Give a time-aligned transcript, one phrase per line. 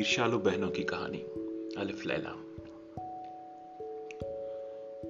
[0.00, 1.18] ईर्षालु बहनों की कहानी,
[1.80, 2.34] अलिफ लैला।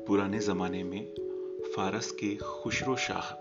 [0.06, 1.14] पुराने जमाने में
[1.76, 3.32] फारस के खुशरो शाह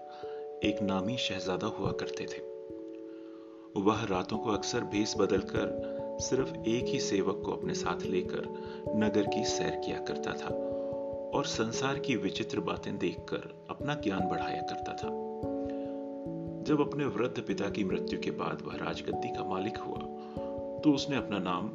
[0.67, 2.41] एक नामी शहजादा हुआ करते थे।
[3.81, 8.45] वह रातों को अक्सर भेस बदलकर सिर्फ़ एक ही सेवक को अपने साथ लेकर
[8.95, 10.55] नगर की सैर किया करता था
[11.37, 15.07] और संसार की विचित्र बातें देखकर अपना ज्ञान बढ़ाया करता था।
[16.63, 20.08] जब अपने वृद्ध पिता की मृत्यु के बाद वह राजगद्दी का मालिक हुआ
[20.83, 21.67] तो उसने अपना नाम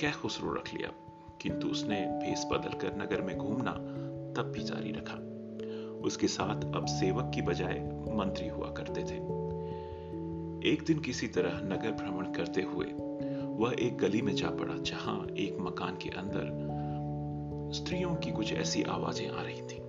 [0.00, 0.90] कै खुसरो रख लिया,
[1.42, 3.72] किंतु उसने भेस बदल कर नगर में घूमना
[4.36, 5.14] तब भी जारी रखा।
[6.06, 7.80] उसके साथ अब सेवक की बजाय
[8.14, 9.16] मंत्री हुआ करते थे।
[10.72, 12.86] एक दिन किसी तरह नगर भ्रमण करते हुए
[13.56, 16.50] वह एक गली में जा पड़ा, जहाँ एक मकान के अंदर
[17.74, 19.80] स्त्रियों की कुछ ऐसी आवाज़ें आ रही थी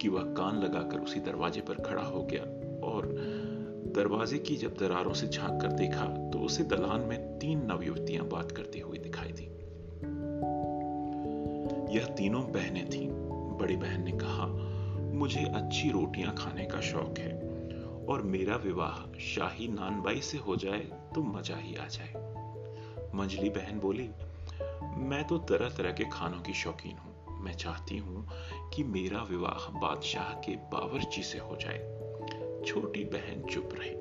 [0.00, 2.42] कि वह कान लगाकर उसी दरवाजे पर खड़ा हो गया
[2.86, 3.06] और
[3.96, 8.52] दरवाजे की जब दरारों से झाँक कर देखा तो उसे दलान में तीन नवयुवतियाँ बात
[8.52, 9.44] करती हुई दिखाई दी।
[11.96, 13.08] यह तीनों बहनें थीं।
[13.58, 14.46] बड़ी बहन ने कहा,
[15.14, 17.32] मुझे अच्छी रोटियाँ खाने का शौक है,
[18.06, 20.80] और मेरा विवाह शाही नानबाई से हो जाए
[21.14, 22.12] तो मज़ा ही आ जाए।
[23.14, 24.10] मंजली बहन बोली,
[24.96, 28.28] मैं तो तरह तरह के खानों की शौकीन हूँ। मैं चाहती हूँ
[28.74, 31.95] कि मेरा विवाह बादशाह के बावरची से हो जाए।
[32.66, 33.94] छोटी बहन चुप रही।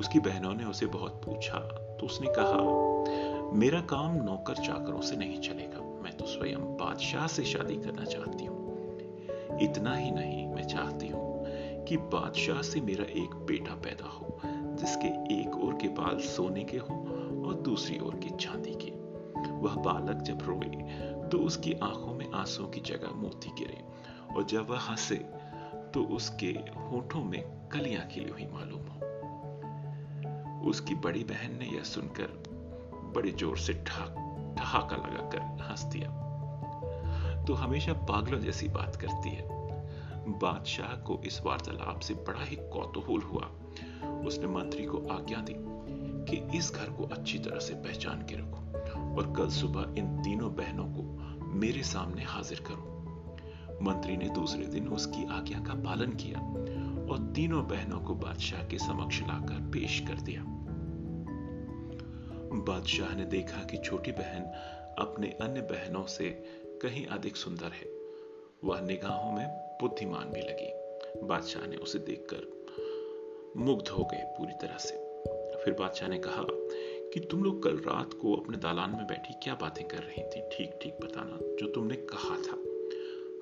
[0.00, 1.58] उसकी बहनों ने उसे बहुत पूछा
[2.00, 7.44] तो उसने कहा, मेरा काम नौकर चाकरों से नहीं चलेगा। मैं तो स्वयं बादशाह से
[7.44, 8.60] शादी करना चाहती हूँ।
[9.62, 11.30] इतना ही नहीं, मैं चाहती हूँ
[11.84, 15.08] कि बादशाह से मेरा एक बेटा पैदा हो, जिसके
[15.40, 16.96] एक ओर के बाल सोने के हो
[17.46, 18.90] और दूसरी ओर के चांदी के।
[19.52, 23.82] वह बालक जब रोए तो उसकी आँखों में आँसू की जगह मोती गिरे
[24.34, 25.24] और जब वह हंसे
[25.94, 32.42] तो उसके होठों में कलियाँ खिली हुई मालूम हो। उसकी बड़ी बहन ने यह सुनकर
[33.16, 36.10] बड़े ज़ोर से ठहाका लगाकर हंस दिया।
[37.46, 39.42] तो हमेशा पागलों जैसी बात करती है।
[40.28, 43.50] बादशाह को इस वार्तालाप से बड़ा ही कौतूहल हुआ।
[44.26, 45.54] उसने मंत्री को आज्ञा दी
[46.28, 48.60] कि इस घर को अच्छी तरह से पहचान के रखो
[49.16, 51.02] और कल सुबह इन तीनों बहनों को
[51.54, 52.91] मेरे सामने हाजिर करो।
[53.82, 56.38] मंत्री ने दूसरे दिन उसकी आज्ञा का पालन किया
[57.12, 60.44] और तीनों बहनों को बादशाह के समक्ष लाकर पेश कर दिया।
[62.54, 64.42] बादशाह ने देखा कि छोटी बहन
[64.98, 66.30] अपने अन्य बहनों से
[66.82, 67.88] कहीं अधिक सुंदर है।
[68.64, 69.48] वह निगाहों में
[69.80, 70.70] बुद्धिमान भी लगी।
[71.26, 72.66] बादशाह ने उसे देखकर
[73.56, 74.94] मुग्ध हो गए पूरी तरह से।
[75.64, 76.44] फिर बादशाह ने कहा
[77.14, 80.56] कि तुम लोग कल रात को अपने दालान में बैठी क्या बातें कर रही थी?
[80.56, 82.71] ठीक ठीक बताना जो तुमने कहा था।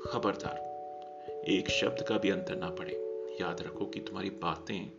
[0.06, 2.92] खबरदार। एक शब्द का भी अंतर ना पड़े।
[3.40, 4.90] याद रखो कि तुम्हारी बातें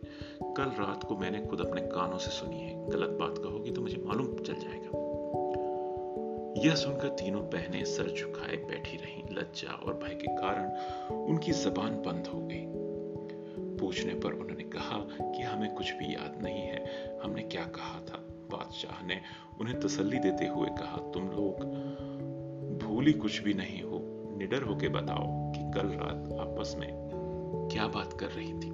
[0.54, 4.02] कल रात को मैंने खुद अपने कानों से सुनी है। गलत बात कहोगी तो मुझे
[4.06, 4.98] मालूम चल जाएगा।
[6.68, 10.70] यह सुनकर तीनों बहनें सर झुकाए बैठी रहीं। लज्जा और भय के कारण
[11.14, 12.64] उनकी जबान बंद हो गई।
[13.78, 14.98] पूछने पर उन्होंने कहा
[15.32, 16.84] कि हमें कुछ भी याद नहीं है।
[17.24, 18.18] हमने क्या कहा था?
[18.50, 19.20] बादशाह ने
[19.60, 21.64] उन्हें तसल्ली देते हुए कहा, तुम लोग
[22.78, 23.91] भूली कुछ भी नहीं हो।
[24.42, 26.88] निडर होके बताओ कि कल रात आपस में
[27.72, 28.70] क्या बात कर रही थी?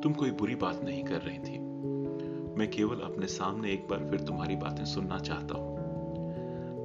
[0.00, 1.58] तुम कोई बुरी बात नहीं कर रही थी।
[2.56, 5.78] मैं केवल अपने सामने एक बार फिर तुम्हारी बातें सुनना चाहता हूँ।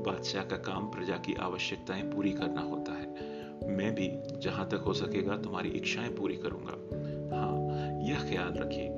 [0.03, 3.07] बादशाह का काम प्रजा की आवश्यकताएँ पूरी करना होता है।
[3.67, 6.73] मैं भी जहाँ तक हो सकेगा तुम्हारी इच्छाएँ पूरी करूँगा।
[7.35, 7.55] हाँ
[8.01, 8.89] यह ख्याल रखिए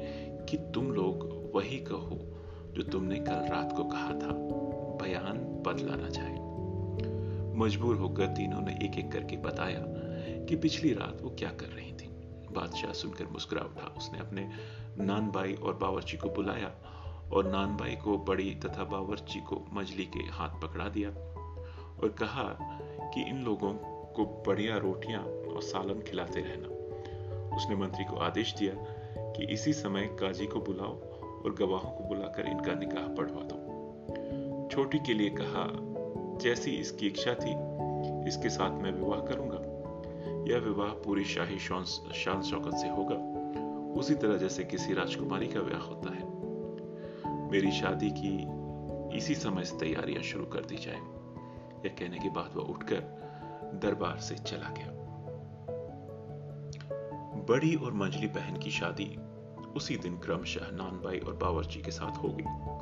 [0.50, 2.20] कि तुम लोग वही कहो
[2.74, 4.34] जो तुमने कल रात को कहा था।
[5.04, 6.47] बयान बदला ना जाए।
[7.58, 9.84] मजबूर होकर तीनों ने एक एक करके बताया
[10.46, 12.08] कि पिछली रात वो क्या कर रही थी।
[12.52, 14.50] बादशाह सुनकर मुस्कुरा उठा। उसने अपने
[14.98, 16.72] नानबाई और बावर्ची को बुलाया
[17.34, 22.44] और नानबाई को बड़ी तथा बावर्ची को मजली के हाथ पकड़ा दिया और कहा
[23.14, 23.74] कि इन लोगों
[24.14, 26.68] को बढ़िया रोटियाँ और सालन खिलाते रहना।
[27.56, 28.74] उसने मंत्री को आदेश दिया
[29.32, 31.00] कि इसी समय काजी को बुलाओ
[31.44, 35.97] और गवाहों को बुलाकर इनका निकाह पढ़वा दो। छोटी के लिए कहा
[36.38, 37.54] जैसी इसकी इच्छा थी,
[38.28, 39.78] इसके साथ मैं विवाह करूँगा।
[40.54, 43.16] यह विवाह पूरी शाही शान शौकत से होगा।
[44.00, 46.26] उसी तरह जैसे किसी राजकुमारी का विवाह होता है।
[47.52, 48.58] मेरी शादी की
[49.18, 51.00] इसी समय से तैयारियाँ शुरू कर दी जाए।
[51.86, 53.00] यह कहने के बाद वह उठकर
[53.74, 54.94] दरबार से चला गया।
[57.50, 59.18] बड़ी और मंजली बहन की शादी
[59.76, 62.77] उसी दिन क्रमशः नानबाई और बावर्ची के साथ हो गई।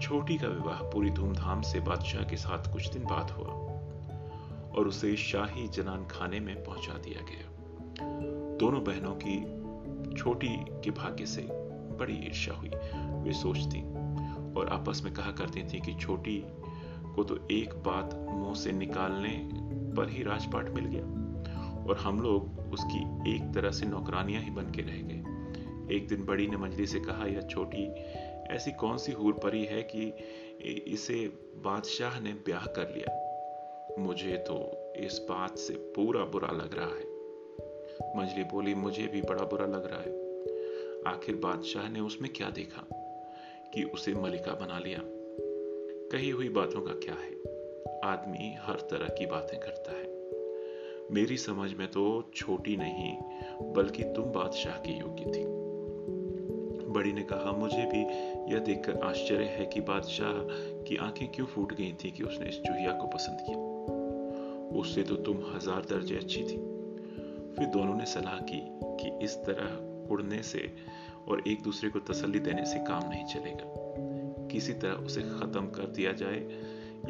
[0.00, 3.52] छोटी का विवाह पूरी धूमधाम से बादशाह के साथ कुछ दिन बाद हुआ
[4.76, 7.50] और उसे शाही जनान खाने में पहुँचा दिया गया।
[8.56, 9.38] दोनों बहनों की
[10.14, 10.48] छोटी
[10.84, 11.42] के भाग्य से
[11.98, 12.68] बड़ी ईर्ष्या हुई।
[13.22, 13.80] वे सोचती
[14.60, 16.44] और आपस में कहा करती थी कि छोटी
[17.14, 19.48] को तो एक बात मुँह से निकालने
[19.96, 21.04] पर ही राजपाट मिल गया
[21.84, 26.24] और हम लोग उसकी एक तरह से नौकरानियाँ ही बन के रह गए। एक दिन
[26.24, 27.86] बड़ी ने मंजली से कहा या छोटी
[28.50, 30.14] ऐसी कौन सी हूर परी है कि
[30.68, 33.22] इसे बादशाह ने ब्याह कर लिया?
[33.98, 37.16] मुझे तो इस बात से पूरा बुरा लग रहा है।
[38.16, 40.26] मंजली बोली, मुझे भी बड़ा बुरा लग रहा है।
[41.14, 42.86] आखिर बादशाह ने उसमें क्या देखा
[43.74, 45.00] कि उसे मलिका बना लिया?
[46.12, 47.32] कही हुई बातों का क्या है?
[48.04, 50.16] आदमी हर तरह की बातें करता है।
[51.10, 53.16] मेरी समझ में तो छोटी नहीं,
[53.72, 55.55] बल्कि तुम बादशाह की योग्य थी।
[56.96, 58.02] बड़ी ने कहा, मुझे भी
[58.52, 60.32] यह देखकर आश्चर्य है कि बादशाह
[60.82, 65.16] की आँखें क्यों फूट गई थी कि उसने इस चूहिया को पसंद किया। उससे तो
[65.16, 66.56] तुम हज़ार दर्जे अच्छी थी।
[67.56, 68.60] फिर दोनों ने सलाह की
[69.00, 70.72] कि इस तरह उड़ने से
[71.28, 75.86] और एक दूसरे को तसल्ली देने से काम नहीं चलेगा। किसी तरह उसे खत्म कर
[75.86, 76.40] दिया जाए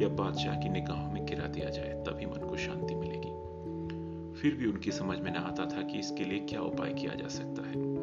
[0.01, 3.35] या बादशाह की निगाहों में गिरा दिया जाए, तभी मन को शांति मिलेगी।
[4.41, 7.27] फिर भी उनकी समझ में न आता था कि इसके लिए क्या उपाय किया जा
[7.27, 7.96] सकता है।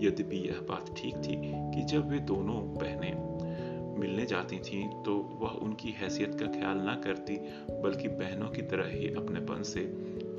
[0.00, 1.36] यद्यपि यह बात ठीक थी
[1.74, 7.00] कि जब वे दोनों बहनें मिलने जाती थीं तो वह उनकी हैसियत का ख्याल न
[7.04, 7.36] करती,
[7.82, 9.80] बल्कि बहनों की तरह ही अपनेपन से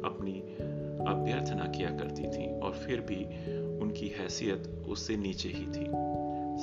[0.06, 0.40] अपनी
[1.08, 3.26] अभ्यर्थना किया करती थीं और फिर भी
[3.80, 5.86] उनकी हैसियत उससे नीचे ही थी।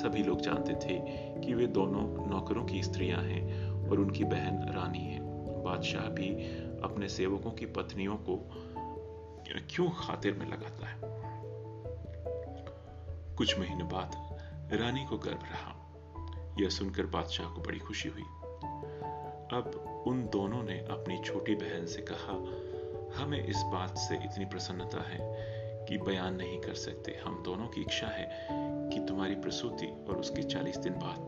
[0.00, 0.98] सभी लोग जानते थे
[1.40, 5.20] कि वे दोनों नौकरों की स्त्रियाँ हैं और उनकी बहन रानी है।
[5.64, 6.28] बादशाह भी
[6.82, 8.36] अपने सेवकों की पत्नियों को
[9.70, 11.15] क्यों खातिर में लगाता है?
[13.38, 14.38] कुछ महीने बाद
[14.72, 15.82] रानी को गर्भ रहा।
[16.60, 18.22] यह सुनकर बादशाह को बड़ी खुशी हुई।
[19.52, 22.32] अब उन दोनों ने अपनी छोटी बहन से कहा,
[23.22, 25.18] हमें इस बात से इतनी प्रसन्नता है
[25.88, 28.48] कि बयान नहीं कर सकते। हम दोनों की इच्छा है
[28.90, 31.18] कि तुम्हारी प्रसूति और उसके चालीस दिन बाद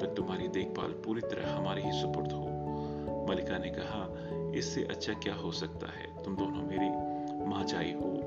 [0.00, 2.44] तक तुम्हारी देखभाल पूरी तरह हमारे ही सुपुर्द हो।
[3.28, 4.08] मलिका ने कहा,
[4.58, 6.24] इससे अच्छा क्या हो सकता है?
[6.24, 6.90] तुम दोनों मेरी
[7.46, 8.24] महाजाई हो।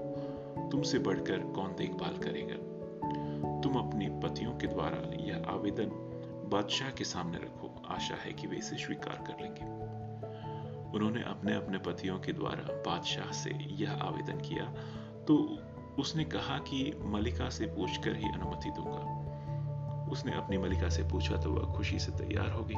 [0.72, 2.71] तुमसे बढ़कर कौन देखभाल करेगा?
[3.64, 6.08] तुम अपने पतियों के द्वारा यह आवेदन
[6.52, 9.82] बादशाह के सामने रखो। आशा है कि वे इसे स्वीकार कर लेंगे।
[10.98, 14.66] उन्होंने अपने अपने पतियों के द्वारा बादशाह से यह आवेदन किया।
[15.28, 15.58] तो
[16.00, 19.22] उसने कहा कि मलिका से पूछकर ही अनुमति दूँगा।
[20.12, 22.76] उसने अपनी मलिका से पूछा तो वह खुशी से तैयार हो गई।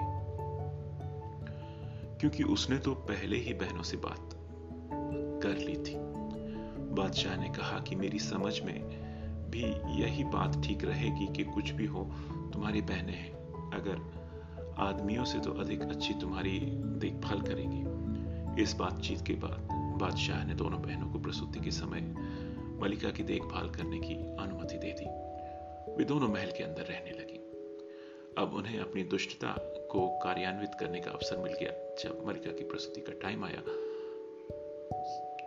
[2.17, 4.29] क्योंकि उसने तो पहले ही बहनों से बात
[5.43, 5.95] कर ली थी।
[6.93, 9.03] बादशाह ने कहा कि मेरी समझ में
[9.53, 9.63] भी
[10.01, 12.03] यही बात ठीक रहेगी कि कुछ भी हो,
[12.53, 13.31] तुम्हारी बहनें हैं।
[13.71, 13.97] अगर
[14.79, 16.59] आदमियों से तो अधिक अच्छी तुम्हारी
[16.99, 19.69] देखभाल करेंगी। इस बातचीत के बाद
[19.99, 22.01] बादशाह ने दोनों बहनों को प्रसूति के समय
[22.81, 25.05] मलिका की देखभाल करने की अनुमति दे दी।
[25.95, 27.39] वे दोनों महल के अंदर रहने लगी।
[28.37, 29.55] अब उन्हें अपनी दुष्टता
[29.91, 31.71] को कार्यान्वित करने का अवसर मिल गया।
[32.03, 33.61] जब मलिका की प्रसूति का टाइम आया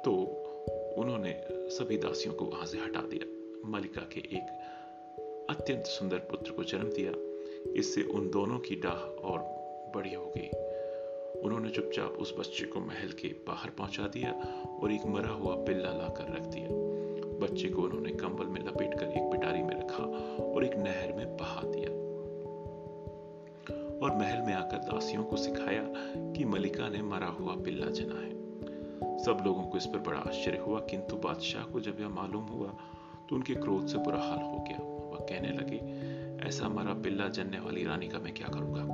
[0.04, 0.12] तो
[0.98, 1.32] उन्होंने
[1.70, 3.35] सभी दासियों को वहाँ से हटा दिया।
[3.66, 7.12] मलिका के एक अत्यंत सुंदर पुत्र को जन्म दिया।
[7.72, 9.38] इससे उन दोनों की डाह और
[9.94, 10.48] बड़ी हो गई।
[11.40, 14.32] उन्होंने चुपचाप उस बच्चे को महल के बाहर पहुँचा दिया
[14.82, 16.68] और एक मरा हुआ पिल्ला लाकर रख दिया।
[17.38, 20.04] बच्चे को उन्होंने कंबल में लपेटकर एक पिटारी में रखा
[20.44, 21.90] और एक नहर में बहा दिया।
[24.02, 25.84] और महल में आकर दासियों को सिखाया
[26.32, 28.36] कि मलिका ने मरा हुआ पिल्ला जना है
[29.24, 32.76] सब लोगों को इस पर बड़ा आश्चर्य हुआ, किंतु बादशाह को जब यह मालूम हुआ
[33.28, 36.06] तो उनके क्रोध से बुरा हाल हो गया। वह कहने लगे,
[36.48, 38.84] ऐसा मरा पिल्ला जनने वाली रानी का मैं क्या करूँगा?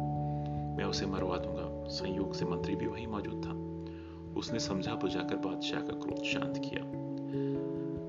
[0.76, 3.72] मैं उसे मरवा दूँगा। संयोग से मंत्री भी वहीं मौजूद था।
[4.40, 7.02] उसने समझा बुझाकर बादशाह का क्रोध शांत किया।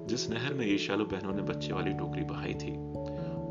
[0.05, 2.77] जिस नहर में ईशालु बहनों ने बच्चे वाली टोकरी बहाई थी,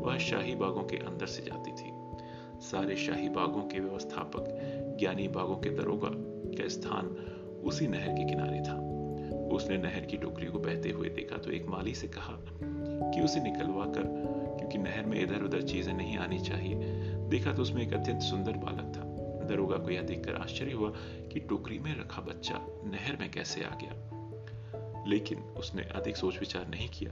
[0.01, 1.91] वह शाही बागों के अंदर से जाती थी।
[2.61, 4.45] सारे शाही बागों के व्यवस्थापक,
[4.99, 6.09] ज्ञानी बागों के दरोगा
[6.63, 7.05] का स्थान
[7.63, 8.82] उसी नहर के किनारे था।
[9.55, 12.37] उसने नहर की टोकरी को बहते हुए देखा तो एक माली से कहा
[13.11, 14.03] कि उसे निकलवा कर,
[14.57, 16.75] क्योंकि नहर में इधर उधर चीज़ें नहीं आनी चाहिए।
[17.29, 19.13] देखा तो उसमें एक अत्यंत सुंदर बालक था।
[19.47, 20.89] दरोगा को यह देखकर आश्चर्य हुआ
[21.31, 24.09] कि टोकरी में रखा बच्चा नहर में कैसे आ गया।
[25.07, 27.11] लेकिन उसने अधिक सोच विचार नहीं किया।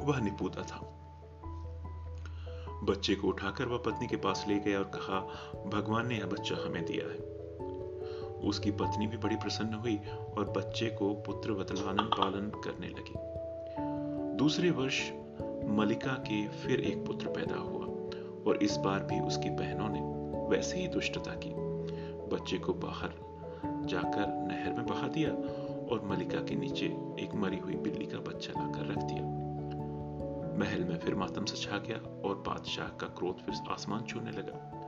[0.00, 0.96] वह निपुता था।
[2.82, 5.20] बच्चे को उठाकर वह पत्नी के पास ले गया और कहा,
[5.66, 7.29] भगवान ने यह बच्चा हमें दिया है।
[8.44, 10.00] उसकी पत्नी भी बड़ी प्रसन्न हुई
[10.38, 13.12] और बच्चे को पुत्र लालन पालन करने लगी।
[14.36, 15.10] दूसरे वर्ष
[15.66, 17.86] मलिका के फिर एक पुत्र पैदा हुआ
[18.46, 20.00] और इस बार भी उसकी बहनों ने
[20.48, 21.50] वैसे ही दुष्टता की।
[22.36, 23.12] बच्चे को बाहर
[23.86, 25.30] जाकर नहर में बहा दिया
[25.94, 26.86] और मलिका के नीचे
[27.20, 29.40] एक मरी हुई बिल्ली का बच्चा लाकर रख दिया।
[30.58, 34.79] महल में फिर मातम से छा गया और बादशाह का क्रोध फिर आसमान छूने लगा।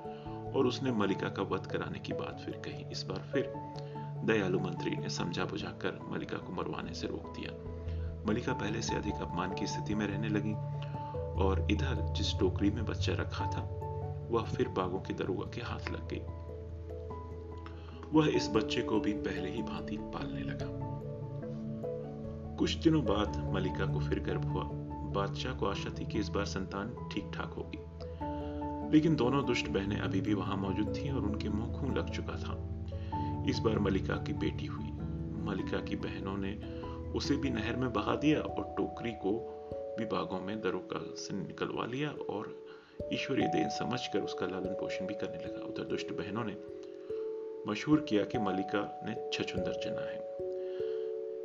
[0.56, 3.52] और उसने मलिका का वध कराने की बात फिर कही। इस बार फिर
[4.24, 7.52] दयालु मंत्री ने समझा बुझाकर मलिका को मरवाने से रोक दिया।
[8.28, 10.52] मलिका पहले से अधिक अपमान की स्थिति में रहने लगी
[11.44, 13.60] और इधर जिस टोकरी में बच्चा रखा था,
[14.30, 16.22] वह फिर बागों के दरोगा के हाथ लग गई।
[18.12, 20.92] वह इस बच्चे को भी पहले ही भांति पालने लगा।
[22.56, 24.64] कुछ दिनों बाद मलिका को फिर गर्भ हुआ।
[25.12, 27.78] बादशाह को आशा थी कि इस बार संतान ठीक ठाक होगी।
[28.92, 32.32] लेकिन दोनों दुष्ट बहनें अभी भी वहाँ मौजूद थीं और उनके मुँह खून लग चुका
[32.32, 32.68] था।
[33.48, 34.90] इस बार मलिका की बेटी हुई।
[35.44, 36.82] मलिका की बहनों ने
[37.18, 39.58] उसे भी नहर में बहा दिया और टोकरी को
[39.98, 42.66] भी बागों में दरोका से निकलवा लिया और
[43.12, 46.56] ईश्वरीय देन समझकर उसका लालन पोषण भी करने लगा। उधर दुष्ट बहनों ने
[47.70, 50.22] मशहूर किया कि मलिका ने छछुंदर जना है।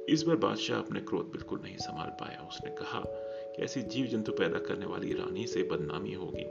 [0.09, 3.03] इस बार बादशाह अपने क्रोध बिल्कुल नहीं संभाल पाया। उसने कहा
[3.55, 6.45] कि ऐसी जीव जंतु पैदा करने वाली रानी से बदनामी होगी।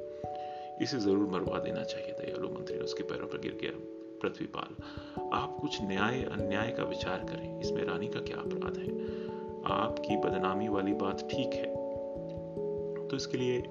[0.82, 3.70] इसे ज़रूर मरवा देना चाहिए दयालु मंत्री ने उसके पैरों पर गिर गया,
[4.22, 4.74] पृथ्वीपाल।
[5.32, 8.88] आप कुछ न्याय, अन्याय का विचार करें, इसमें रानी का क्या अपराध है?
[9.72, 11.74] आपकी बदनामी वाली बात ठीक है।
[13.08, 13.62] तो इसके लिए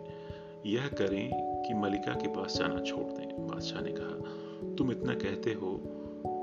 [0.65, 1.29] यह करें
[1.63, 5.71] कि मलिका के पास जाना छोड़ दें। बादशाह ने कहा, तुम इतना कहते हो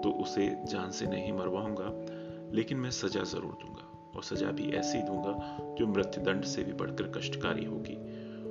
[0.04, 1.92] तो उसे जान से नहीं मरवाऊँगा,
[2.52, 5.33] लेकिन मैं सजा ज़रूर दूँगा, और सजा भी ऐसी दूँगा
[5.78, 7.97] जो मृत्युदंड से भी बढ़कर कष्टकारी होगी।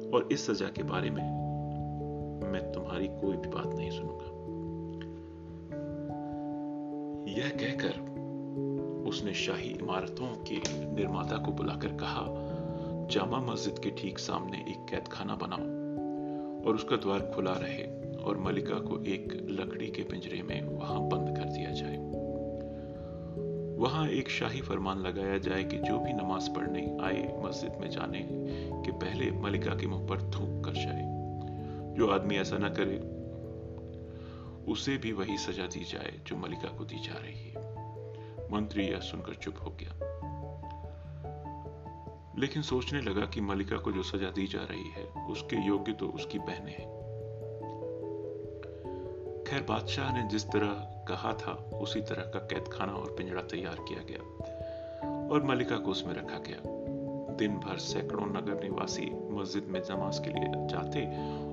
[0.10, 1.24] और इस सजा के बारे में
[2.52, 4.32] मैं तुम्हारी कोई भी बात नहीं सुनूँगा।
[7.32, 8.12] यह कहकर
[9.08, 12.26] उसने शाही इमारतों के निर्माता को बुलाकर कहा,
[13.12, 15.60] जामा मस्जिद के ठीक सामने एक कैद खाना बनाओ
[16.68, 17.84] और उसका द्वार खुला रहे
[18.24, 21.98] और मलिका को एक लकड़ी के पिंजरे में वहाँ बंद कर दिया जाए।
[23.78, 28.28] वहाँ एक शाही फरमान लगाया जाए कि जो भी नमाज़ पढ़ने आए मस्जिद में जाने
[28.86, 31.11] के पहले मलिका के मुँह पर थूक कर जाए।
[32.02, 32.98] जो आदमी ऐसा ना करे,
[34.72, 37.56] उसे भी वही सजा दी जाए जो मलिका को दी जा रही है।
[38.52, 39.92] मंत्री यह सुनकर चुप हो गया।
[42.38, 46.08] लेकिन सोचने लगा कि मलिका को जो सजा दी जा रही है, उसके योग्य तो
[46.08, 46.90] उसकी बहनें हैं।
[49.44, 50.74] खैर, बादशाह ने जिस तरह
[51.08, 54.20] कहा था, उसी तरह का कैद खाना और पिंजरा तैयार किया गया
[55.32, 56.81] और मलिका को उसमें रखा गया।
[57.38, 61.06] दिन भर सैकड़ों नगर निवासी मस्जिद में नमाज़ के लिए जाते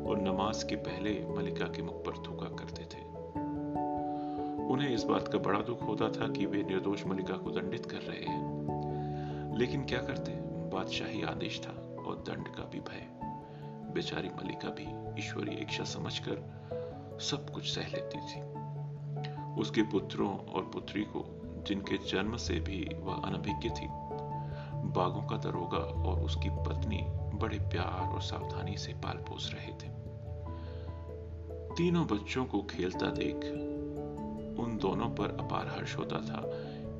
[0.05, 3.09] और नमाज़ के पहले मलिका के मुख पर थूका करते थे।
[4.69, 7.97] उन्हें इस बात का बड़ा दुख होता था कि वे निर्दोष मलिका को दंडित कर
[7.97, 8.49] रहे हैं।
[9.59, 10.33] लेकिन क्या करते?
[10.77, 13.07] बादशाही आदेश था और दंड का भी भय।
[13.95, 16.59] बेचारी मलिका भी ईश्वरीय इच्छा समझकर
[17.21, 18.59] सब कुछ सह लेती थी।
[19.61, 24.08] उसके पुत्रों और पुत्री को, जिनके जन्म से भी वह अनभिज्ञ थी
[24.99, 27.05] बागों का दरोगा और उसकी पत्नी
[27.39, 29.97] बड़े प्यार और सावधानी से पाल पोस रहे थे।
[31.75, 33.45] तीनों बच्चों को खेलता देख
[34.61, 36.41] उन दोनों पर अपार हर्ष होता था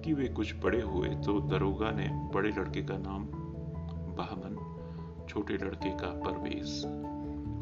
[0.03, 3.25] कि वे कुछ बड़े हुए तो दरोगा ने बड़े लड़के का नाम
[4.17, 4.55] बहमन
[5.29, 6.85] छोटे लड़के का परवेज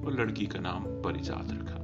[0.06, 1.80] और लड़की का नाम परिजात रखा।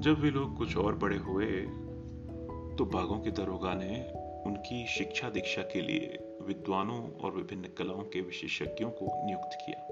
[0.00, 1.46] जब वे लोग कुछ और बड़े हुए
[2.76, 3.92] तो बागों के दरोगा ने
[4.46, 9.88] उनकी शिक्षा दीक्षा के लिए विद्वानों और विभिन्न कलाओं के विशेषज्ञों को नियुक्त किया।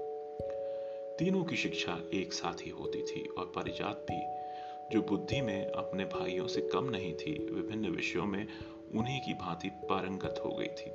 [1.19, 4.43] तीनों की शिक्षा एक साथ ही होती थी और परिजात भी
[4.91, 8.47] जो बुद्धि में अपने भाइयों से कम नहीं थी, विभिन्न विषयों में
[8.95, 10.91] उन्हीं की भांति पारंगत हो गई थी।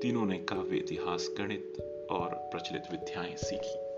[0.00, 1.78] तीनों ने काव्य, इतिहास, गणित
[2.10, 3.88] और प्रचलित विद्याएँ सीखी।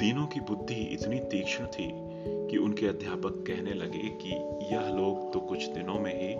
[0.00, 4.30] तीनों की बुद्धि इतनी तीक्ष्ण थी कि उनके अध्यापक कहने लगे कि
[4.74, 6.34] यह लोग तो कुछ दिनों में ही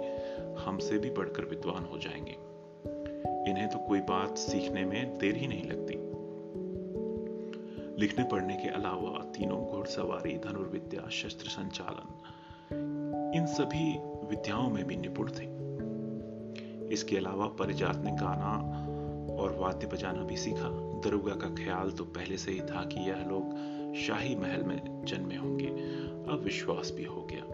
[0.65, 2.37] हमसे भी बढ़कर विद्वान हो जाएँगे।
[3.51, 5.95] इन्हें तो कोई बात सीखने में देर ही नहीं लगती।
[8.01, 12.23] लिखने पढ़ने के अलावा तीनों घुड़सवारी, धनुर्विद्या, शस्त्र संचालन,
[13.35, 15.55] इन सभी विद्याओं में भी निपुण थे।
[16.95, 18.53] इसके अलावा परिजात ने गाना
[19.43, 23.17] और वाद्य बजाना भी सीखा। दरोगा का ख्याल तो पहले से ही था कि यह
[23.17, 23.45] लोग
[23.95, 25.67] शाही महल में जन्मे होंगे।
[26.33, 27.45] अब विश्वास भी हो गया।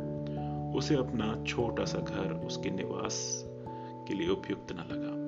[0.78, 3.44] उसे अपना छोटा सा घर उसके निवास
[4.08, 5.20] के लिए उपयुक्त न लगा।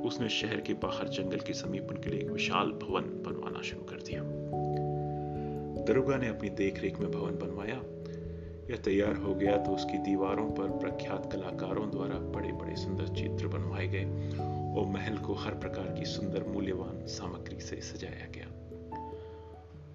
[0.00, 3.96] उसने शहर के बाहर जंगल के समीप उनके लिए एक विशाल भवन बनवाना शुरू कर
[3.96, 4.22] दिया।
[5.84, 7.82] दरोगा ने अपनी देखरेख में भवन बनवाया।
[8.70, 13.46] यह तैयार हो गया तो उसकी दीवारों पर प्रख्यात कलाकारों द्वारा बड़े बड़े सुंदर चित्र
[13.46, 14.04] बनवाए गए
[14.80, 18.59] और महल को हर प्रकार की सुंदर मूल्यवान सामग्री से सजाया गया।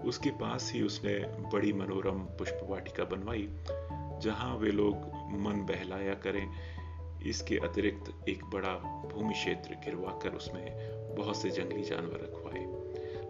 [0.06, 1.16] उसके पास ही उसने
[1.54, 3.50] बड़ी मनोरम पुष्प वाटिका बनवाई,
[4.22, 4.96] जहाँ वे लोग
[5.40, 6.48] मन बहलाया करें।
[7.26, 8.74] इसके अतिरिक्त एक बड़ा
[9.14, 10.66] भूमि क्षेत्र गिरवा कर उसमें
[11.16, 12.66] बहुत से जंगली जानवर रखवाए,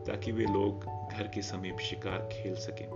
[0.06, 2.88] ताकि वे लोग घर के समीप शिकार खेल सकें,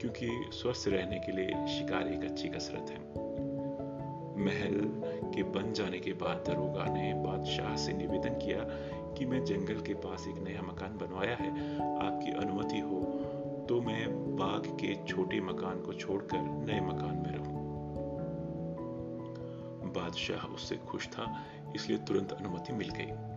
[0.00, 3.18] क्योंकि स्वस्थ रहने के लिए शिकार एक अच्छी कसरत है।
[4.38, 5.02] महल
[5.34, 8.58] के बन जाने के बाद दरोगा ने बादशाह से निवेदन किया
[9.14, 11.50] कि मैं जंगल के पास एक नया मकान बनवाया है।
[12.06, 12.38] आपकी के
[15.08, 17.58] छोटे मकान को छोड़कर नए मकान में रहूँ।
[19.92, 21.36] बादशाह उससे खुश था,
[21.74, 23.28] इसलिए तुरंत अनुमति मिल गई।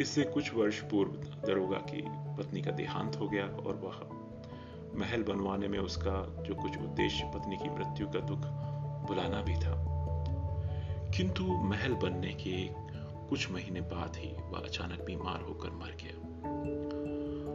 [0.00, 1.10] इससे कुछ वर्ष पूर्व
[1.46, 4.24] दरोगा की पत्नी का देहांत हो गया और वह
[5.00, 8.38] महल बनवाने में उसका जो कुछ उद्देश्य पत्नी की मृत्यु का दुख
[9.08, 9.94] बुलाना भी था।
[11.16, 12.68] किंतु महल बनने के
[13.28, 16.34] कुछ महीने बाद ही वह अचानक बीमार होकर मर गया।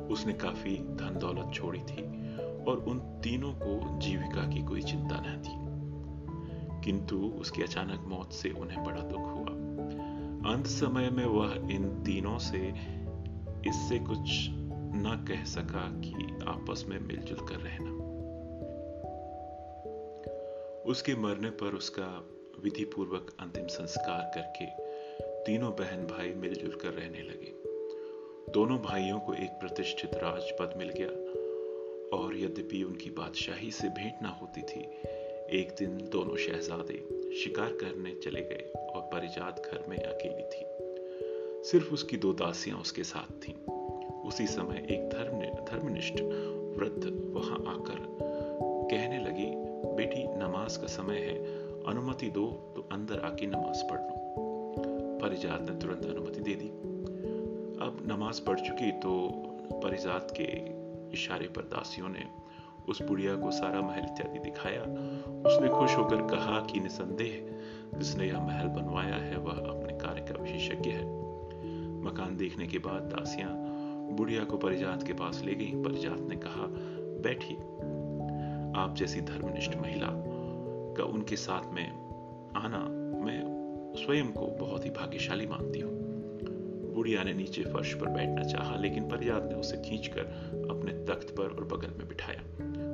[0.08, 2.19] उसने काफ़ी धन दौलत छोड़ी थी।
[2.68, 5.70] और उन तीनों को जीविका की कोई चिंता न थी।
[6.86, 9.60] किंतु उसकी अचानक मौत से उन्हें बड़ा दुख हुआ।
[10.54, 12.68] अंत समय में वह इन तीनों से
[13.68, 14.48] इससे कुछ
[14.92, 16.14] न कह सका कि
[16.48, 18.10] आपस में मिलजुल कर रहना।
[20.84, 22.30] उसके मरने पर उसका
[22.64, 24.66] विधि पूर्वक अंतिम संस्कार करके
[25.44, 27.54] तीनों बहन भाई मिलजुल कर रहने लगे।
[28.52, 31.39] दोनों भाइयों को एक प्रतिष्ठित राजपद मिल गया।
[32.14, 34.82] और यद्यपि उनकी बादशाही से भेंट ना होती थी,
[35.60, 36.96] एक दिन दोनों शहजादे
[37.36, 40.66] शिकार करने चले गए और परिजात घर में अकेली थी।
[41.64, 43.74] सिर्फ़ उसकी दो दासियाँ उसके साथ थीं।
[44.22, 46.14] उसी समय एक धर्म धर्मनिष्ठ
[46.80, 48.18] वृद्ध वहाँ आकर
[48.92, 49.54] कहने लगी,
[49.96, 51.36] बेटी, नमाज़ का समय है,
[51.84, 54.16] अनुमति दो तो अंदर आके नमाज़ पढ़ लो।
[55.20, 56.68] परिजात ने तुरंत अनुमति दे दी।
[57.86, 59.30] अब नमाज़ पढ़ चुकी तो
[59.74, 60.79] परिजात के
[61.14, 62.26] इशारे पर दासियों ने
[62.90, 64.82] उस बुढ़िया को सारा महल इत्यादि दिखाया।
[65.48, 67.60] उसने खुश होकर कहा कि निसंदेह,
[68.00, 71.06] जिसने यह महल बनवाया है, वह अपने कार्य का विशेषज्ञ है।
[72.02, 73.52] मकान देखने के बाद दासियाँ
[74.12, 76.68] बुढ़िया को परिजात के पास ले गई। परिजात ने कहा
[77.24, 77.58] बैठिए
[78.82, 80.08] आप जैसी धर्मनिष्ठ महिला
[80.98, 81.92] का उनके साथ में
[82.56, 82.80] आना,
[83.26, 83.60] मैं
[83.98, 85.99] स्वयं को बहुत ही भाग्यशाली मानती हूँ।
[87.00, 90.22] बुढ़िया ने नीचे फर्श पर बैठना चाहा, लेकिन परिजात ने उसे खींचकर
[90.70, 92.42] अपने तख्त पर और बगल में बिठाया।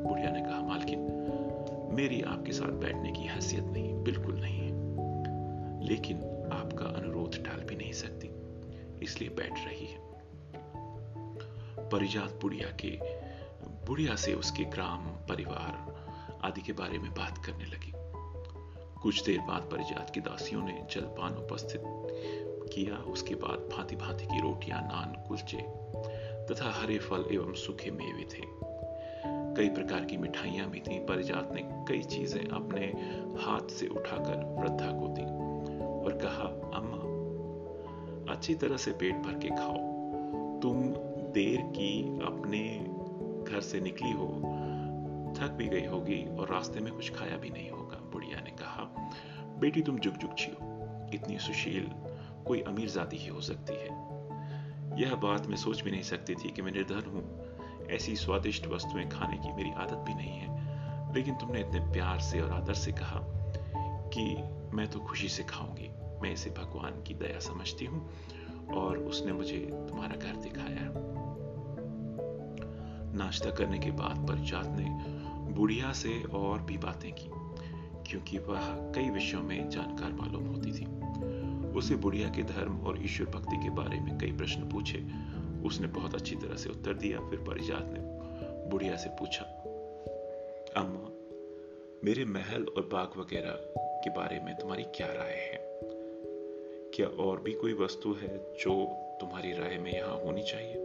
[0.08, 1.00] बुढ़िया ने कहा, मालकिन,
[1.94, 4.74] मेरी आपके साथ बैठने की हैसियत नहीं, बिल्कुल नहीं है।
[5.88, 6.18] लेकिन
[6.52, 8.30] आपका अनुरोध टाल भी नहीं सकती,
[9.06, 10.00] इसलिए बैठ रही है।
[11.90, 13.00] परिजात बुढ़िया के,
[13.86, 15.96] बुढ़िया से उसके ग्राम, परिवार
[16.44, 17.92] आदि के बारे में बात करने लगी।
[19.02, 21.82] कुछ देर बाद परिजात की दासियों ने जलपान उपस्थित
[22.74, 25.58] किया, उसके बाद भांति भांति की रोटियाँ, नान, कुलचे
[26.46, 28.44] तथा हरे फल एवं सूखे मेवे थे।
[29.58, 32.86] कई प्रकार की मिठाइयाँ भी थीं परिजात ने कई चीज़ें अपने
[33.42, 35.26] हाथ से उठाकर वृद्धा को दी
[36.06, 36.48] और कहा,
[36.78, 37.04] अम्मा,
[38.34, 39.78] अच्छी तरह से पेट भर के खाओ।
[40.60, 40.84] तुम
[41.34, 42.62] देर की अपने
[43.52, 44.28] घर से निकली हो,
[45.38, 48.84] थक भी गई होगी और रास्ते में कुछ खाया भी नहीं होगा। बुढ़िया ने कहा,
[49.60, 50.72] बेटी, तुम जुग जुग छियो
[51.14, 51.92] इतनी सुशील
[52.48, 54.06] कोई अमीर जाति ही हो सकती है।
[55.02, 57.46] यह बात मैं सोच भी नहीं सकती थी कि मैं निर्धन हूँ।
[57.88, 60.56] ऐसी स्वादिष्ट वस्तुएँ खाने की मेरी आदत भी नहीं है।
[61.14, 63.20] लेकिन तुमने इतने प्यार से और आदर से कहा
[64.14, 64.36] कि
[64.76, 65.90] मैं तो खुशी से खाऊँगी।
[66.22, 68.10] मैं इसे भगवान की दया समझती हूँ
[68.74, 70.92] और उसने मुझे तुम्हारा घर दिखाया।
[73.18, 74.86] नाश्ता करने के बाद परिजात ने
[75.54, 77.30] बुढ़िया से और भी बातें की,
[78.12, 78.62] क्योंकि वह
[78.96, 81.05] कई विषयों में जानकार मालूम होती थी।
[81.76, 85.00] उसे बुढ़िया के धर्म और ईश्वर भक्ति के बारे में कई प्रश्न पूछे।
[85.68, 88.00] उसने बहुत अच्छी तरह से उत्तर दिया, फिर परिजात ने
[88.70, 89.46] बुढ़िया से पूछा,
[90.78, 91.10] अम्मा,
[92.04, 93.58] मेरे महल और बाग वगैरह
[94.04, 95.60] के बारे में तुम्हारी क्या राय है?
[96.94, 98.76] क्या और भी कोई वस्तु है जो
[99.22, 100.76] तुम्हारी राय में यहाँ होनी चाहिए?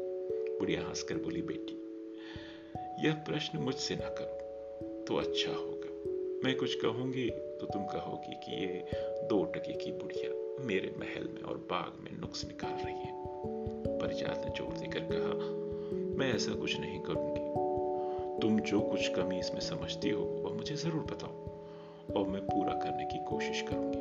[0.59, 1.77] बुढ़िया हंसकर बोली, बेटी,
[3.07, 5.79] यह प्रश्न मुझसे ना करो तो अच्छा होगा।
[6.45, 8.85] मैं कुछ कहूँगी तो तुम कहोगी कि ये
[9.29, 13.13] दो टके की बुढ़िया मेरे महल में और बाग में नुक्स निकाल रही है।
[13.99, 15.35] परिजात ने ज़ोर देकर कहा,
[16.19, 17.41] मैं ऐसा कुछ नहीं करूँगी।
[18.43, 21.33] तुम जो कुछ कमी इसमें समझती हो, वह मुझे ज़रूर बताओ,
[22.17, 23.99] और मैं पूरा करने की कोशिश करूँगी।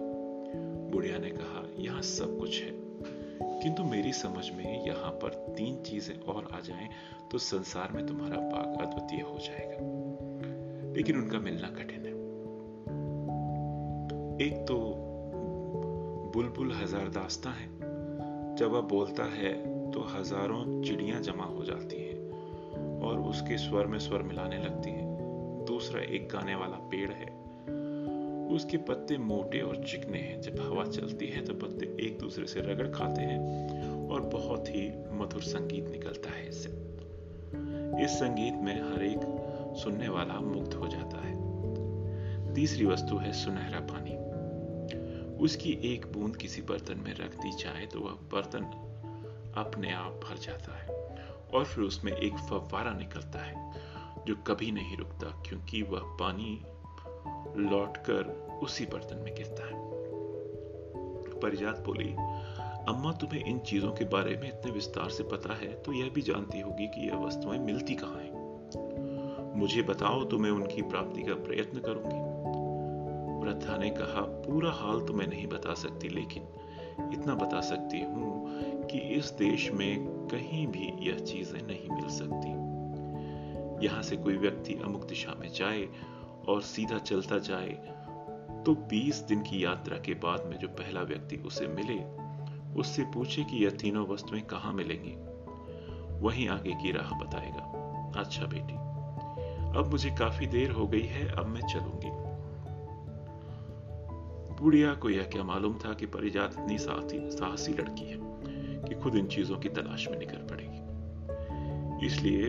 [0.92, 2.72] बुढ़िया ने कहा, यहाँ सब कुछ है।
[3.60, 6.90] किंतु मेरी समझ में यहाँ पर तीन चीज़ें और आ जाएँ
[7.32, 9.78] तो संसार में तुम्हारा बाग अद्वितीय हो जाएगा।
[10.94, 12.20] लेकिन उनका मिलना कठिन है।
[14.48, 15.06] एक तो
[16.34, 17.68] बुलबुल हज़ार दास्ता है।
[18.56, 19.52] जब वह बोलता है
[19.92, 25.66] तो हज़ारों चिड़ियाँ जमा हो जाती हैं और उसके स्वर में स्वर मिलाने लगती हैं।
[25.68, 27.28] दूसरा एक गाने वाला पेड़ है।
[28.56, 32.62] उसके पत्ते मोटे और चिकने हैं। जब हवा चलती है तो पत्ते एक दूसरे से
[32.62, 36.70] रगड़ खाते हैं और बहुत ही मधुर संगीत निकलता है इससे।
[38.04, 43.80] इस संगीत में हर एक सुनने वाला मुग्ध हो जाता है। तीसरी वस्तु है सुनहरा
[43.80, 44.18] पानी।
[45.40, 48.64] उसकी एक बूंद किसी बर्तन में रख दी जाए तो वह बर्तन
[49.58, 50.88] अपने आप भर जाता है
[51.54, 53.74] और फिर उसमें एक फव्वारा निकलता है,
[54.28, 56.62] जो कभी नहीं रुकता क्योंकि वह पानी
[57.58, 58.24] लौटकर
[58.64, 59.88] उसी बर्तन में गिरता है।
[61.40, 62.10] परिजात बोली,
[62.88, 66.22] अम्मा, तुम्हें इन चीज़ों के बारे में इतने विस्तार से पता है तो यह भी
[66.22, 71.34] जानती होगी कि यह वस्तुएँ मिलती कहाँ हैं। मुझे बताओ तो मैं उनकी प्राप्ति का
[71.34, 72.29] प्रयत्न करूँगी।
[73.50, 76.44] वृद्धा ने कहा, पूरा हाल तो मैं नहीं बता सकती, लेकिन
[77.14, 82.50] इतना बता सकती हूँ कि इस देश में कहीं भी यह चीज़ें नहीं मिल सकती।
[83.86, 85.88] यहाँ से कोई व्यक्ति अमुक दिशा में जाए
[86.48, 87.70] और सीधा चलता जाए
[88.66, 92.00] तो 20 दिन की यात्रा के बाद में जो पहला व्यक्ति उसे मिले,
[92.80, 95.16] उससे पूछे कि यह तीनों वस्तुएँ कहाँ मिलेंगी।
[96.20, 98.74] वहीं आगे की राह बताएगा। अच्छा बेटी,
[99.80, 102.29] अब मुझे काफ़ी देर हो गई है, अब मैं चलूँगी।
[104.62, 108.18] बुढ़िया को यह क्या मालूम था कि परिजात इतनी साहसी साहसी लड़की है
[108.88, 110.80] कि खुद इन चीज़ों की तलाश में निकल पड़ेगी।
[112.06, 112.48] इसलिए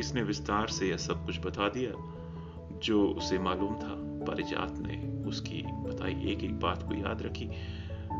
[0.00, 1.92] इसने विस्तार से यह सब कुछ बता दिया,
[2.78, 7.50] जो उसे मालूम था। परिजात ने उसकी बताई एक एक बात को याद रखी।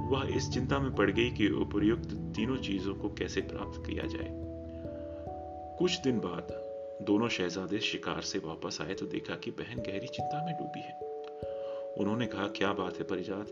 [0.09, 4.29] वह इस चिंता में पड़ गई कि उपयुक्त तीनों चीज़ों को कैसे प्राप्त किया जाए।
[5.79, 6.49] कुछ दिन बाद
[7.07, 11.14] दोनों शहजादे शिकार से वापस आए तो देखा कि बहन गहरी चिंता में डूबी है।
[11.99, 13.47] उन्होंने कहा, क्या बात है परिजात?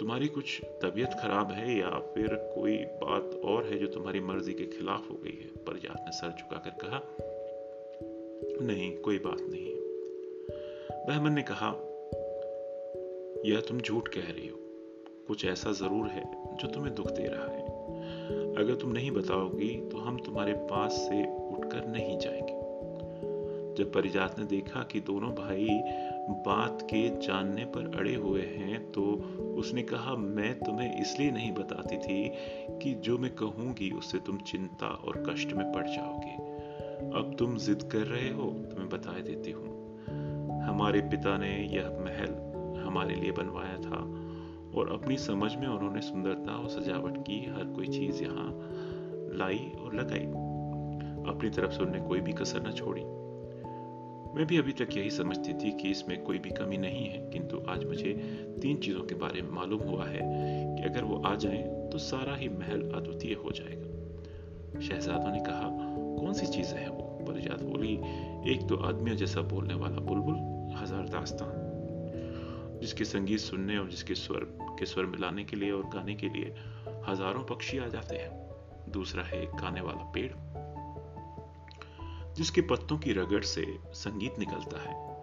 [0.00, 4.64] तुम्हारी कुछ तबीयत खराब है या फिर कोई बात और है जो तुम्हारी मर्ज़ी के
[4.64, 5.64] खिलाफ हो गई है?
[5.64, 7.02] परिजात ने सर झुकाकर कहा,
[8.66, 9.74] नहीं, कोई बात नहीं।
[11.06, 11.68] बहमन ने कहा,
[13.46, 14.58] यह तुम झूठ कह रही हो।
[15.26, 17.66] कुछ ऐसा ज़रूर है जो तुम्हें दुख दे रहा है।
[18.54, 21.22] अगर तुम नहीं बताओगी तो हम तुम्हारे पास से
[21.54, 22.66] उठकर नहीं जाएँगे।
[23.74, 25.68] जब परिजात ने देखा कि दोनों भाई
[26.28, 29.02] बात के जानने पर अड़े हुए हैं तो
[29.58, 32.28] उसने कहा, मैं तुम्हें इसलिए नहीं बताती थी
[32.82, 36.34] कि जो मैं कहूँगी, उससे तुम चिंता और कष्ट में पड़ जाओगे।
[37.18, 39.74] अब तुम जिद कर रहे हो तो मैं बता देती हूँ।
[40.66, 42.34] हमारे पिता ने यह महल
[42.86, 44.00] हमारे लिए बनवाया था,
[44.78, 48.48] और अपनी समझ में उन्होंने सुंदरता और सजावट की, हर कोई चीज़ यहाँ
[49.36, 50.26] लाई और लगाई।
[51.32, 53.02] अपनी तरफ़ से उन्होंने कोई भी कसर न छोड़ी।
[54.36, 57.62] मैं भी अभी तक यही समझती थी कि इसमें कोई भी कमी नहीं है, किंतु
[57.68, 58.12] आज मुझे
[58.62, 60.20] तीन चीज़ों के बारे में मालूम हुआ है
[60.76, 65.68] कि अगर वो आ जाएँ तो सारा ही महल अद्वितीय हो जाएगा। शहजादों ने कहा,
[66.20, 67.02] कौन सी चीज़ें हैं वो?
[67.28, 67.94] परिजात बोली,
[68.52, 70.34] एक तो आदमियों जैसा बोलने वाला बुलबुल,
[70.76, 74.40] हज़ार दास्तान, जिसके संगीत सुनने और जिसके स्वर,
[74.78, 76.54] के स्वर मिलाने के लिए और गाने के लिए
[77.08, 80.32] हज़ारों पक्षी आ जाते हैं। दूसरा है एक गाने वाला पेड़
[82.36, 85.16] जिसके पत्तों की रगड़ से संगीत निकलता है।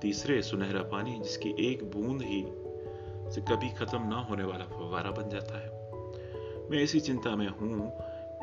[0.00, 2.44] तीसरे सुनहरा पानी जिसकी एक बूंद ही
[3.32, 5.70] से कभी खत्म ना होने वाला फवारा बन जाता है।
[6.70, 7.92] मैं ऐसी चिंता में हूँ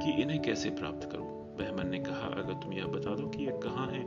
[0.04, 1.28] कि इन्हें कैसे प्राप्त करूँ?
[1.58, 4.04] बहमन ने कहा, अगर तुम यह बता दो कि यह कहाँ है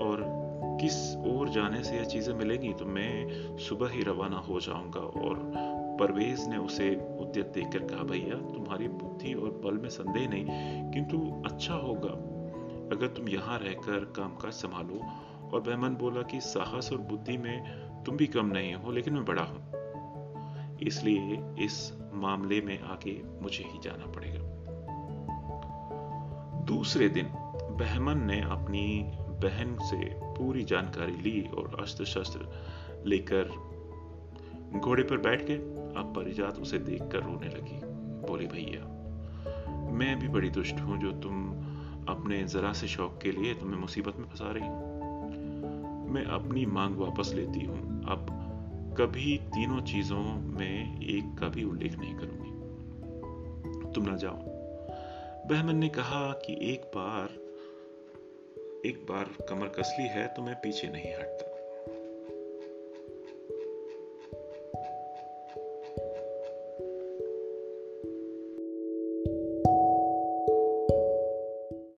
[0.00, 0.42] और
[0.80, 5.52] किस ओर जाने से यह चीज़ें मिलेंगी तो मैं सुबह ही रवाना हो जाऊँगा। और
[6.00, 6.90] परवेज ने उसे
[7.20, 10.44] उद्यत देखकर कहा, भैया, तुम्हारी बुद्धि और बल में संदेह नहीं,
[10.90, 12.31] किंतु अच्छा होगा।
[12.92, 15.00] अगर तुम यहाँ रहकर कामकाज संभालो
[15.50, 19.24] और बहमन बोला कि साहस और बुद्धि में तुम भी कम नहीं हो, लेकिन मैं
[19.24, 24.50] बड़ा हूँ। इसलिए इस मामले में आगे मुझे ही जाना पड़ेगा।
[26.64, 27.26] दूसरे दिन
[27.78, 32.48] बहमन ने अपनी बहन से पूरी जानकारी ली और अस्त्र शस्त्र
[33.06, 33.44] लेकर
[34.78, 35.54] घोड़े पर बैठ के
[36.00, 37.80] अब परिजात उसे देखकर रोने लगी।
[38.28, 38.84] बोली, भैया,
[39.92, 41.50] मैं भी बड़ी दुष्ट हूँ जो तुम
[42.08, 44.92] अपने जरा से शौक के लिए तुम्हें मुसीबत में फंसा रही हूँ।
[46.10, 48.38] मैं अपनी मांग वापस लेती हूँ। अब
[48.98, 50.22] कभी तीनों चीज़ों
[50.58, 52.52] में एक का भी उल्लेख नहीं करूँगी।
[53.92, 54.36] तुम ना जाओ।
[55.48, 57.42] बहमन ने कहा कि एक बार
[58.86, 61.51] एक बार कमर कसली है तो मैं पीछे नहीं हटता।